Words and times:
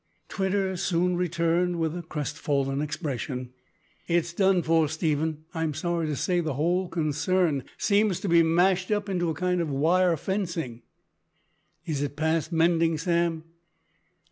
Twitter 0.29 0.75
soon 0.75 1.15
returned 1.15 1.77
with 1.77 1.95
a 1.95 2.01
crestfallen 2.01 2.81
expression. 2.81 3.51
"It's 4.07 4.33
done 4.33 4.63
for, 4.63 4.89
Stephen. 4.89 5.45
I'm 5.53 5.75
sorry 5.75 6.07
to 6.07 6.15
say 6.15 6.39
the 6.41 6.55
whole 6.55 6.87
concern 6.87 7.65
seems 7.77 8.19
to 8.21 8.27
be 8.27 8.41
mashed 8.41 8.89
up 8.89 9.09
into 9.09 9.29
a 9.29 9.35
kind 9.35 9.61
of 9.61 9.69
wire 9.69 10.17
fencing!" 10.17 10.81
"Is 11.85 12.01
it 12.01 12.15
past 12.15 12.51
mending, 12.51 12.97
Sam?" 12.97 13.43